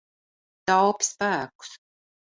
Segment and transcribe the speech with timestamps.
[0.71, 1.77] Taupi spēkus.